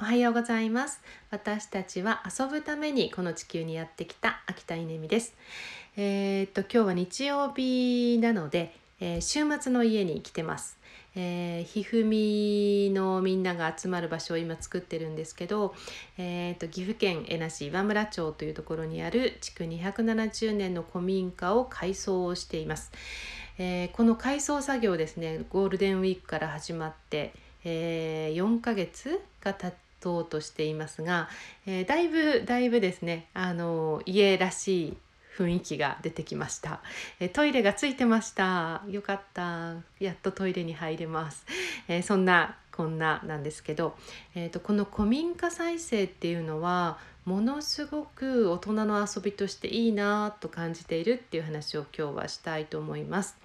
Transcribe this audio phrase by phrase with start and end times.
[0.00, 1.00] おはようございます。
[1.32, 5.34] 私たちは遊ぶためにこの地球にやってきた秋田稲美です。
[5.96, 10.78] えー、っと今日は日曜日なので、えー、週末の家に来てます。
[11.16, 15.74] えー、ひふみのみんなが集まる場所を今作ってるんですけど、
[16.16, 22.92] えーと、岐阜県恵那市岩村町というところにある築270年の古民家を改装をしています、
[23.58, 27.32] えー、この改装作業ですねゴールデンウィークから始まって、
[27.64, 31.28] えー、4ヶ月が経っとうとしていますが、
[31.66, 34.96] えー、だいぶだいぶですねあの家らしい
[35.36, 36.80] 雰囲気が出てきました、
[37.20, 38.82] えトイレがついてました。
[38.88, 39.76] よかった。
[40.00, 41.46] やっとトイレに入れます、
[41.86, 43.96] えー、そんなこんななんですけど、
[44.36, 53.36] えーと、この古民家再生っていうのはものすごく大人の遊びとしていいなと感じているっていう話を今日はしたいと思います。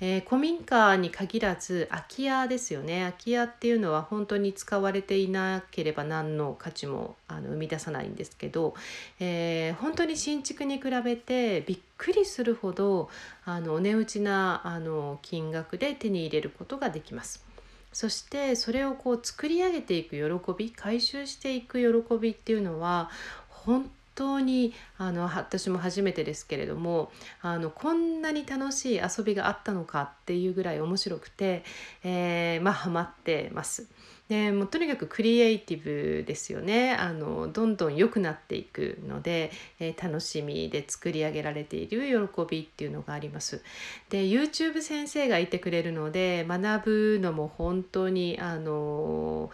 [0.00, 8.74] えー、古民家に限らず空き家ですよね空き家っていうのは本当に使われていなければ何の価値もあの生み出さないんですけど、
[9.18, 13.10] えー、本当に新築に比べてびっくりするほど
[13.44, 17.49] あのお値打ちなあの金額で手に入れることができます。
[17.92, 23.10] そしてそれをこう作り上げていく喜び回収していく喜びっていうのは
[23.48, 31.64] 本当にあの私も初めてですけれどもあのこんなに楽しい遊びがあったのかっていうぐらい面白くて、
[32.04, 33.88] えー、まあハマってます。
[34.30, 39.50] でもうとにかくクリエイティブですよねあのどんどん良くなっていくので、
[39.80, 43.60] えー、楽しみで作り上げられている喜びっていうのがあります。
[44.08, 49.50] で YouTube 先生がいてくれるので学ぶのも本当にあの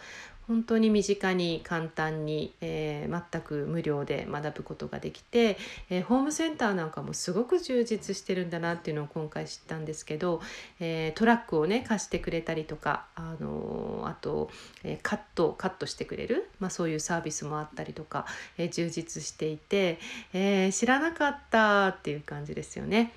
[0.47, 5.57] 本当に身近に簡単に、えー、全く無料で学ぶことができて、
[5.89, 10.41] えー、ホームセンターなんかもすごく充実してるんだなっていうのを今回知ったんですけど、
[10.79, 14.49] えー、トラックをね貸してくれたりとか、あのあと、
[14.83, 18.25] えカットカットしてくれる、まあ、そういうサービスもあったりとか、
[18.57, 19.99] え充実していて、
[20.33, 23.11] え知らなかったっていう感じですよね。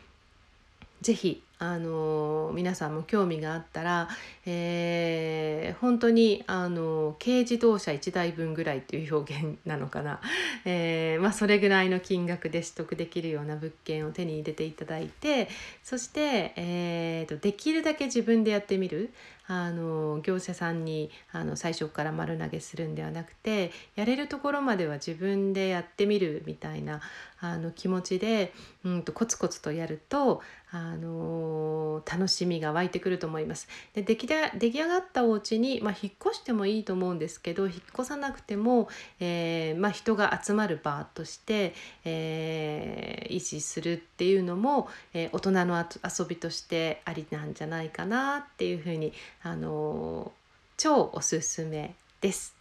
[1.00, 4.09] ぜひあの皆さんも興味があったら、
[4.47, 10.22] えー、本当にあの軽自動車1台分ぐらいという表現なのかな、
[10.65, 15.48] えー、まあ、それぐらいの金額で取得できるような物件を手に入れていただいて
[15.82, 19.10] そして、えーと、できるだけ自分でやってみる。
[19.53, 27.00] あの業者さんにあの最初から丸投げするんではなくてやれるところまでは自分でやってみるみたいな
[27.41, 28.53] あの気持ちで、
[28.84, 30.41] うんとコツコツとやると
[30.71, 31.50] あの
[32.11, 33.69] 楽しみが湧いてくると思います。
[33.94, 38.88] で出来で出来上がったお家に、まあ、引っ越してもいいと思うんですけど引っ越さなくても、
[39.21, 41.75] えー、まあ、人が集まる場として、
[42.05, 49.12] えー、維持するっていうのも、えー、大人の遊びとしてありなんじゃないかなっていうふうに、
[49.43, 50.33] あの
[50.77, 52.59] 超おすすめです。